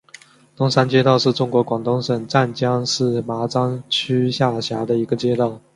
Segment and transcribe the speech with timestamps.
[0.55, 5.61] 东山街道是中国广东省湛江市麻章区下辖的一个街道。